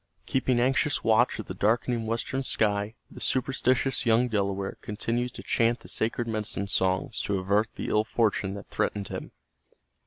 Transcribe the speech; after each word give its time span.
Keeping 0.25 0.59
anxious 0.59 1.03
watch 1.03 1.37
of 1.37 1.45
the 1.45 1.53
darkening 1.53 2.07
western 2.07 2.41
sky, 2.41 2.95
the 3.11 3.19
superstitious 3.19 4.03
young 4.03 4.29
Delaware 4.29 4.79
continued 4.81 5.35
to 5.35 5.43
chant 5.43 5.81
the 5.81 5.87
sacred 5.87 6.27
medicine 6.27 6.67
songs 6.67 7.21
to 7.21 7.37
avert 7.37 7.69
the 7.75 7.89
ill 7.89 8.03
fortune 8.03 8.55
that 8.55 8.67
threatened 8.71 9.09
him. 9.09 9.31